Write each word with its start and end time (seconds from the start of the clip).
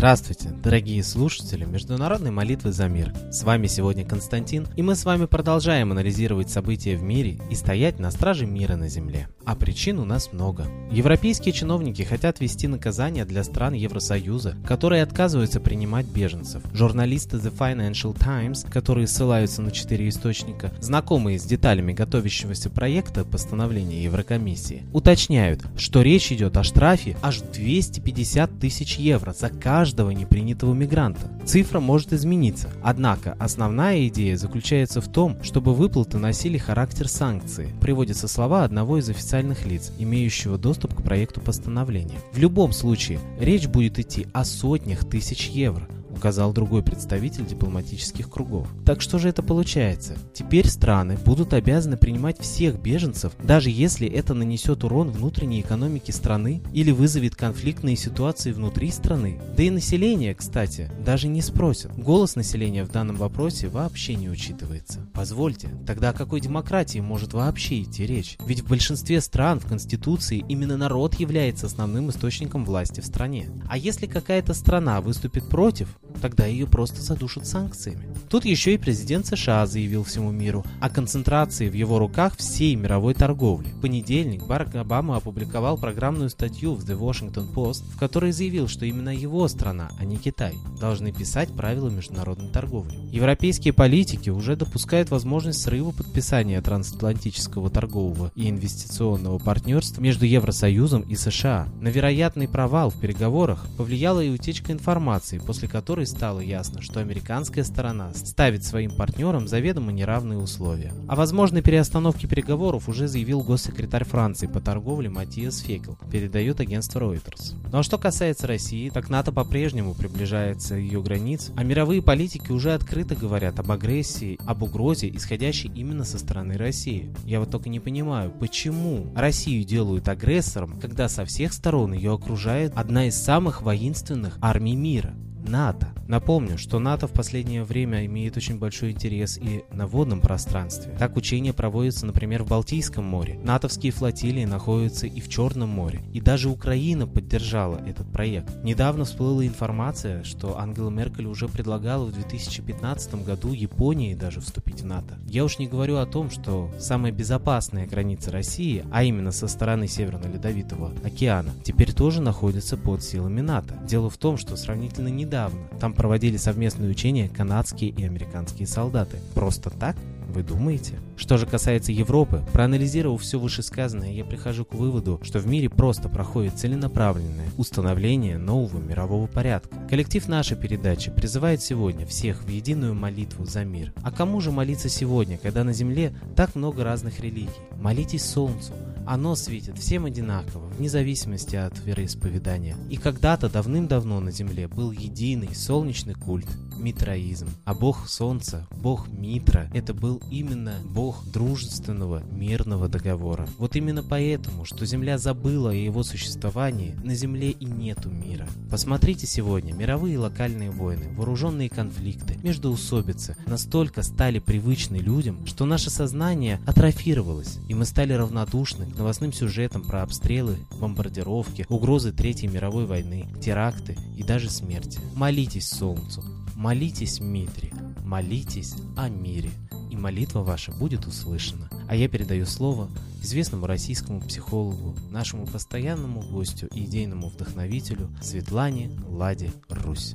Здравствуйте, 0.00 0.49
дорогие 0.70 1.02
слушатели 1.02 1.64
Международной 1.64 2.30
молитвы 2.30 2.70
за 2.70 2.86
мир. 2.86 3.12
С 3.32 3.42
вами 3.42 3.66
сегодня 3.66 4.04
Константин, 4.04 4.68
и 4.76 4.82
мы 4.82 4.94
с 4.94 5.04
вами 5.04 5.24
продолжаем 5.24 5.90
анализировать 5.90 6.48
события 6.48 6.96
в 6.96 7.02
мире 7.02 7.40
и 7.50 7.56
стоять 7.56 7.98
на 7.98 8.12
страже 8.12 8.46
мира 8.46 8.76
на 8.76 8.88
Земле. 8.88 9.26
А 9.44 9.56
причин 9.56 9.98
у 9.98 10.04
нас 10.04 10.32
много. 10.32 10.68
Европейские 10.92 11.52
чиновники 11.52 12.02
хотят 12.02 12.38
ввести 12.38 12.68
наказания 12.68 13.24
для 13.24 13.42
стран 13.42 13.72
Евросоюза, 13.72 14.54
которые 14.64 15.02
отказываются 15.02 15.58
принимать 15.58 16.06
беженцев. 16.06 16.62
Журналисты 16.72 17.38
The 17.38 17.52
Financial 17.52 18.16
Times, 18.16 18.64
которые 18.70 19.08
ссылаются 19.08 19.62
на 19.62 19.72
четыре 19.72 20.08
источника, 20.08 20.72
знакомые 20.78 21.40
с 21.40 21.42
деталями 21.42 21.94
готовящегося 21.94 22.70
проекта 22.70 23.24
постановления 23.24 24.04
Еврокомиссии, 24.04 24.84
уточняют, 24.92 25.64
что 25.76 26.02
речь 26.02 26.30
идет 26.30 26.56
о 26.56 26.62
штрафе 26.62 27.16
аж 27.22 27.40
250 27.40 28.60
тысяч 28.60 28.98
евро 28.98 29.32
за 29.32 29.48
каждого 29.48 30.10
непринятого 30.10 30.59
мигранта. 30.66 31.20
Цифра 31.44 31.80
может 31.80 32.12
измениться, 32.12 32.70
однако 32.82 33.36
основная 33.38 34.06
идея 34.08 34.36
заключается 34.36 35.00
в 35.00 35.08
том, 35.10 35.42
чтобы 35.42 35.74
выплаты 35.74 36.18
носили 36.18 36.58
характер 36.58 37.08
санкции. 37.08 37.74
Приводятся 37.80 38.28
слова 38.28 38.64
одного 38.64 38.98
из 38.98 39.08
официальных 39.08 39.66
лиц, 39.66 39.92
имеющего 39.98 40.58
доступ 40.58 40.94
к 40.94 41.02
проекту 41.02 41.40
постановления. 41.40 42.18
В 42.32 42.38
любом 42.38 42.72
случае, 42.72 43.20
речь 43.38 43.66
будет 43.66 43.98
идти 43.98 44.26
о 44.32 44.44
сотнях 44.44 45.08
тысяч 45.08 45.48
евро– 45.48 45.88
указал 46.10 46.52
другой 46.52 46.82
представитель 46.82 47.46
дипломатических 47.46 48.28
кругов. 48.28 48.68
Так 48.84 49.00
что 49.00 49.18
же 49.18 49.28
это 49.28 49.42
получается? 49.42 50.16
Теперь 50.32 50.68
страны 50.68 51.16
будут 51.24 51.52
обязаны 51.52 51.96
принимать 51.96 52.40
всех 52.40 52.80
беженцев, 52.80 53.32
даже 53.42 53.70
если 53.70 54.08
это 54.08 54.34
нанесет 54.34 54.84
урон 54.84 55.10
внутренней 55.10 55.60
экономике 55.60 56.12
страны 56.12 56.62
или 56.72 56.90
вызовет 56.90 57.36
конфликтные 57.36 57.96
ситуации 57.96 58.52
внутри 58.52 58.90
страны. 58.90 59.40
Да 59.56 59.62
и 59.62 59.70
население, 59.70 60.34
кстати, 60.34 60.90
даже 61.04 61.28
не 61.28 61.42
спросят. 61.42 61.96
Голос 61.96 62.36
населения 62.36 62.84
в 62.84 62.90
данном 62.90 63.16
вопросе 63.16 63.68
вообще 63.68 64.14
не 64.14 64.28
учитывается. 64.28 65.06
Позвольте, 65.14 65.70
тогда 65.86 66.10
о 66.10 66.14
какой 66.14 66.40
демократии 66.40 66.98
может 66.98 67.32
вообще 67.32 67.82
идти 67.82 68.06
речь? 68.06 68.36
Ведь 68.46 68.62
в 68.62 68.68
большинстве 68.68 69.20
стран 69.20 69.60
в 69.60 69.66
Конституции 69.66 70.44
именно 70.48 70.76
народ 70.76 71.14
является 71.14 71.66
основным 71.66 72.10
источником 72.10 72.64
власти 72.64 73.00
в 73.00 73.06
стране. 73.06 73.48
А 73.68 73.76
если 73.76 74.06
какая-то 74.06 74.54
страна 74.54 75.00
выступит 75.00 75.48
против, 75.48 75.98
тогда 76.20 76.46
ее 76.46 76.66
просто 76.66 77.00
задушат 77.02 77.46
санкциями. 77.46 78.08
Тут 78.28 78.44
еще 78.44 78.74
и 78.74 78.78
президент 78.78 79.26
США 79.26 79.66
заявил 79.66 80.04
всему 80.04 80.30
миру 80.30 80.64
о 80.80 80.88
концентрации 80.88 81.68
в 81.68 81.74
его 81.74 81.98
руках 81.98 82.36
всей 82.36 82.74
мировой 82.74 83.14
торговли. 83.14 83.70
В 83.70 83.80
понедельник 83.80 84.46
Барак 84.46 84.74
Обама 84.74 85.16
опубликовал 85.16 85.76
программную 85.76 86.30
статью 86.30 86.74
в 86.74 86.84
The 86.84 86.98
Washington 86.98 87.52
Post, 87.52 87.82
в 87.94 87.98
которой 87.98 88.32
заявил, 88.32 88.68
что 88.68 88.86
именно 88.86 89.14
его 89.14 89.46
страна, 89.48 89.90
а 89.98 90.04
не 90.04 90.16
Китай, 90.16 90.54
должны 90.80 91.12
писать 91.12 91.50
правила 91.54 91.88
международной 91.88 92.50
торговли. 92.50 92.98
Европейские 93.10 93.72
политики 93.72 94.30
уже 94.30 94.56
допускают 94.56 95.10
возможность 95.10 95.62
срыва 95.62 95.90
подписания 95.90 96.60
трансатлантического 96.60 97.70
торгового 97.70 98.30
и 98.34 98.48
инвестиционного 98.48 99.38
партнерства 99.38 100.00
между 100.00 100.26
Евросоюзом 100.26 101.02
и 101.02 101.16
США. 101.16 101.68
На 101.80 101.88
вероятный 101.88 102.48
провал 102.48 102.90
в 102.90 103.00
переговорах 103.00 103.66
повлияла 103.76 104.20
и 104.20 104.30
утечка 104.30 104.72
информации, 104.72 105.38
после 105.38 105.68
которой 105.68 105.99
стало 106.06 106.40
ясно, 106.40 106.82
что 106.82 107.00
американская 107.00 107.64
сторона 107.64 108.12
ставит 108.14 108.64
своим 108.64 108.90
партнерам 108.90 109.48
заведомо 109.48 109.92
неравные 109.92 110.38
условия. 110.38 110.92
О 111.08 111.16
возможной 111.16 111.62
переостановке 111.62 112.26
переговоров 112.26 112.88
уже 112.88 113.08
заявил 113.08 113.42
госсекретарь 113.42 114.04
Франции 114.04 114.46
по 114.46 114.60
торговле 114.60 115.08
Матиас 115.08 115.58
Фекел, 115.58 115.98
передает 116.10 116.60
агентство 116.60 117.00
Reuters. 117.00 117.54
Ну 117.70 117.78
а 117.78 117.82
что 117.82 117.98
касается 117.98 118.46
России, 118.46 118.90
так 118.90 119.08
НАТО 119.08 119.32
по-прежнему 119.32 119.94
приближается 119.94 120.74
ее 120.74 121.02
границ, 121.02 121.50
а 121.56 121.64
мировые 121.64 122.02
политики 122.02 122.52
уже 122.52 122.74
открыто 122.74 123.14
говорят 123.14 123.58
об 123.58 123.70
агрессии, 123.70 124.38
об 124.46 124.62
угрозе, 124.62 125.10
исходящей 125.10 125.70
именно 125.74 126.04
со 126.04 126.18
стороны 126.18 126.56
России. 126.56 127.14
Я 127.24 127.40
вот 127.40 127.50
только 127.50 127.68
не 127.68 127.80
понимаю, 127.80 128.30
почему 128.30 129.12
Россию 129.14 129.64
делают 129.64 130.08
агрессором, 130.08 130.78
когда 130.80 131.08
со 131.08 131.24
всех 131.24 131.52
сторон 131.52 131.92
ее 131.92 132.12
окружает 132.12 132.72
одна 132.74 133.06
из 133.06 133.16
самых 133.16 133.62
воинственных 133.62 134.38
армий 134.40 134.76
мира. 134.76 135.14
НАТО. 135.48 135.88
Напомню, 136.06 136.58
что 136.58 136.78
НАТО 136.78 137.06
в 137.06 137.12
последнее 137.12 137.62
время 137.62 138.04
имеет 138.06 138.36
очень 138.36 138.58
большой 138.58 138.90
интерес 138.90 139.38
и 139.38 139.64
на 139.70 139.86
водном 139.86 140.20
пространстве. 140.20 140.94
Так 140.98 141.16
учения 141.16 141.52
проводятся, 141.52 142.04
например, 142.04 142.42
в 142.42 142.48
Балтийском 142.48 143.04
море. 143.04 143.38
НАТОвские 143.44 143.92
флотилии 143.92 144.44
находятся 144.44 145.06
и 145.06 145.20
в 145.20 145.28
Черном 145.28 145.68
море. 145.68 146.02
И 146.12 146.20
даже 146.20 146.48
Украина 146.48 147.06
поддержала 147.06 147.80
этот 147.86 148.10
проект. 148.10 148.62
Недавно 148.64 149.04
всплыла 149.04 149.46
информация, 149.46 150.24
что 150.24 150.58
Ангела 150.58 150.90
Меркель 150.90 151.26
уже 151.26 151.48
предлагала 151.48 152.06
в 152.06 152.12
2015 152.12 153.24
году 153.24 153.52
Японии 153.52 154.14
даже 154.14 154.40
вступить 154.40 154.82
в 154.82 154.86
НАТО. 154.86 155.18
Я 155.26 155.44
уж 155.44 155.58
не 155.58 155.68
говорю 155.68 155.98
о 155.98 156.06
том, 156.06 156.30
что 156.30 156.70
самая 156.78 157.12
безопасная 157.12 157.86
граница 157.86 158.32
России, 158.32 158.84
а 158.90 159.04
именно 159.04 159.30
со 159.30 159.46
стороны 159.46 159.86
Северно-Ледовитого 159.86 160.92
океана, 161.04 161.52
теперь 161.62 161.92
тоже 161.92 162.20
находится 162.20 162.76
под 162.76 163.02
силами 163.04 163.40
НАТО. 163.40 163.78
Дело 163.86 164.10
в 164.10 164.16
том, 164.16 164.36
что 164.36 164.56
сравнительно 164.56 165.08
недавно 165.08 165.29
недавно. 165.30 165.60
Там 165.78 165.92
проводили 165.92 166.36
совместные 166.36 166.90
учения 166.90 167.28
канадские 167.28 167.90
и 167.90 168.04
американские 168.04 168.66
солдаты. 168.66 169.18
Просто 169.34 169.70
так? 169.70 169.96
Вы 170.28 170.42
думаете? 170.42 170.94
Что 171.16 171.38
же 171.38 171.46
касается 171.46 171.92
Европы, 171.92 172.42
проанализировав 172.52 173.22
все 173.22 173.38
вышесказанное, 173.38 174.12
я 174.12 174.24
прихожу 174.24 174.64
к 174.64 174.74
выводу, 174.74 175.20
что 175.22 175.38
в 175.38 175.46
мире 175.46 175.68
просто 175.68 176.08
проходит 176.08 176.58
целенаправленное 176.58 177.48
установление 177.56 178.38
нового 178.38 178.78
мирового 178.78 179.26
порядка. 179.26 179.76
Коллектив 179.88 180.26
нашей 180.28 180.56
передачи 180.56 181.10
призывает 181.10 181.62
сегодня 181.62 182.06
всех 182.06 182.42
в 182.42 182.48
единую 182.48 182.94
молитву 182.94 183.44
за 183.44 183.64
мир. 183.64 183.92
А 184.02 184.10
кому 184.10 184.40
же 184.40 184.50
молиться 184.50 184.88
сегодня, 184.88 185.38
когда 185.38 185.64
на 185.64 185.72
Земле 185.72 186.12
так 186.36 186.54
много 186.54 186.84
разных 186.84 187.20
религий? 187.20 187.50
Молитесь 187.80 188.24
Солнцу, 188.24 188.72
оно 189.06 189.34
светит 189.34 189.78
всем 189.78 190.04
одинаково, 190.04 190.68
вне 190.68 190.88
зависимости 190.88 191.56
от 191.56 191.78
вероисповедания. 191.84 192.76
И 192.88 192.96
когда-то 192.96 193.48
давным-давно 193.48 194.20
на 194.20 194.30
Земле 194.30 194.68
был 194.68 194.92
единый 194.92 195.54
солнечный 195.54 196.14
культ– 196.14 196.48
митраизм. 196.80 197.48
А 197.64 197.74
бог 197.74 198.08
Солнца, 198.08 198.66
бог 198.70 199.08
Митра– 199.08 199.70
это 199.74 199.94
был 199.94 200.22
именно 200.30 200.74
бог 200.84 201.24
дружественного 201.26 202.22
мирного 202.32 202.88
договора. 202.88 203.46
Вот 203.58 203.76
именно 203.76 204.02
поэтому, 204.02 204.64
что 204.64 204.86
Земля 204.86 205.18
забыла 205.18 205.70
о 205.70 205.74
его 205.74 206.02
существовании, 206.02 206.96
на 207.04 207.14
Земле 207.14 207.50
и 207.50 207.64
нету 207.64 208.10
мира. 208.10 208.48
Посмотрите 208.70 209.26
сегодня, 209.26 209.72
мировые 209.72 210.14
и 210.14 210.18
локальные 210.18 210.70
войны, 210.70 211.12
вооруженные 211.16 211.68
конфликты, 211.68 212.38
междоусобицы 212.42 213.36
настолько 213.46 214.02
стали 214.02 214.38
привычны 214.38 214.96
людям, 214.96 215.46
что 215.46 215.66
наше 215.66 215.90
сознание 215.90 216.60
атрофировалось, 216.66 217.58
и 217.68 217.74
мы 217.74 217.84
стали 217.84 218.12
равнодушны 218.12 218.86
новостным 218.96 219.32
сюжетам 219.32 219.82
про 219.82 220.02
обстрелы, 220.02 220.58
бомбардировки, 220.80 221.66
угрозы 221.68 222.12
Третьей 222.12 222.48
мировой 222.48 222.86
войны, 222.86 223.28
теракты 223.42 223.96
и 224.16 224.22
даже 224.22 224.50
смерти. 224.50 225.00
Молитесь 225.14 225.68
Солнцу, 225.68 226.22
молитесь 226.54 227.20
Митре, 227.20 227.72
молитесь 228.04 228.74
о 228.96 229.08
мире, 229.08 229.50
и 229.90 229.96
молитва 229.96 230.40
ваша 230.40 230.72
будет 230.72 231.06
услышана. 231.06 231.68
А 231.88 231.96
я 231.96 232.08
передаю 232.08 232.46
слово 232.46 232.88
известному 233.22 233.66
российскому 233.66 234.20
психологу, 234.20 234.96
нашему 235.10 235.46
постоянному 235.46 236.22
гостю 236.22 236.68
и 236.68 236.84
идейному 236.84 237.28
вдохновителю 237.28 238.08
Светлане 238.22 238.90
Ладе 239.08 239.52
Русь. 239.68 240.14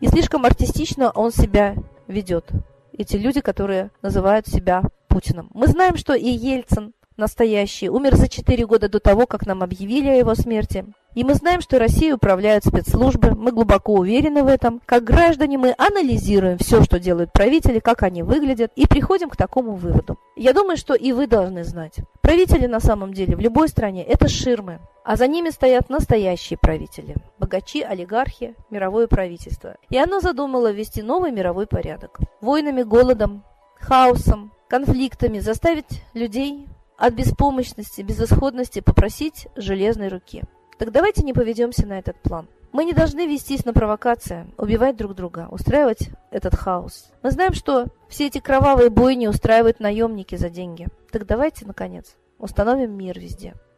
И 0.00 0.08
слишком 0.08 0.44
артистично 0.44 1.10
он 1.10 1.32
себя 1.32 1.74
ведет. 2.06 2.50
Эти 2.92 3.16
люди, 3.16 3.40
которые 3.40 3.90
называют 4.02 4.46
себя 4.46 4.82
Путиным. 5.08 5.50
Мы 5.54 5.66
знаем, 5.68 5.96
что 5.96 6.14
и 6.14 6.28
Ельцин 6.28 6.92
настоящий 7.16 7.88
умер 7.88 8.16
за 8.16 8.28
4 8.28 8.66
года 8.66 8.88
до 8.90 9.00
того, 9.00 9.26
как 9.26 9.46
нам 9.46 9.62
объявили 9.62 10.08
о 10.08 10.14
его 10.16 10.34
смерти. 10.34 10.84
И 11.14 11.24
мы 11.24 11.32
знаем, 11.32 11.62
что 11.62 11.78
Россией 11.78 12.12
управляют 12.12 12.64
спецслужбы, 12.64 13.34
мы 13.34 13.52
глубоко 13.52 13.94
уверены 13.94 14.42
в 14.42 14.48
этом. 14.48 14.82
Как 14.84 15.04
граждане 15.04 15.56
мы 15.56 15.74
анализируем 15.78 16.58
все, 16.58 16.82
что 16.82 17.00
делают 17.00 17.32
правители, 17.32 17.78
как 17.78 18.02
они 18.02 18.22
выглядят, 18.22 18.70
и 18.76 18.86
приходим 18.86 19.30
к 19.30 19.36
такому 19.36 19.76
выводу. 19.76 20.18
Я 20.36 20.52
думаю, 20.52 20.76
что 20.76 20.92
и 20.92 21.12
вы 21.12 21.26
должны 21.26 21.64
знать. 21.64 21.94
Правители 22.20 22.66
на 22.66 22.80
самом 22.80 23.14
деле 23.14 23.34
в 23.34 23.40
любой 23.40 23.68
стране– 23.68 24.04
это 24.04 24.28
ширмы, 24.28 24.78
а 25.06 25.14
за 25.14 25.28
ними 25.28 25.50
стоят 25.50 25.88
настоящие 25.88 26.58
правители– 26.58 27.14
богачи, 27.38 27.80
олигархи, 27.80 28.56
мировое 28.70 29.06
правительство. 29.06 29.76
И 29.88 29.96
оно 29.96 30.18
задумало 30.18 30.72
ввести 30.72 31.00
новый 31.00 31.30
мировой 31.30 31.68
порядок. 31.68 32.18
Войнами, 32.40 32.82
голодом, 32.82 33.44
хаосом, 33.78 34.52
конфликтами 34.68 35.38
заставить 35.38 36.02
людей 36.12 36.66
от 36.98 37.14
беспомощности, 37.14 38.02
безысходности 38.02 38.80
попросить 38.80 39.46
железной 39.54 40.08
руки. 40.08 40.42
Так 40.76 40.90
давайте 40.90 41.22
не 41.22 41.32
поведемся 41.32 41.86
на 41.86 42.00
этот 42.00 42.20
план. 42.20 42.48
Мы 42.72 42.84
не 42.84 42.92
должны 42.92 43.28
вестись 43.28 43.64
на 43.64 43.72
провокации, 43.72 44.52
убивать 44.58 44.96
друг 44.96 45.14
друга, 45.14 45.46
устраивать 45.52 46.08
этот 46.32 46.56
хаос. 46.56 47.12
Мы 47.22 47.30
знаем, 47.30 47.54
что 47.54 47.86
все 48.08 48.26
эти 48.26 48.40
кровавые 48.40 48.90
бойни 48.90 49.28
устраивают 49.28 49.78
наемники 49.78 50.34
за 50.34 50.50
деньги. 50.50 50.88
Так 51.12 51.26
давайте, 51.26 51.64
наконец, 51.64 52.16
установим 52.38 52.90
мир 52.96 53.16
везде. 53.20 53.54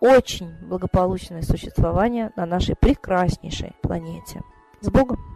очень 0.00 0.50
благополучное 0.62 1.42
существование 1.42 2.32
на 2.36 2.46
нашей 2.46 2.76
прекраснейшей 2.76 3.72
планете. 3.82 4.42
С 4.80 4.90
Богом! 4.90 5.35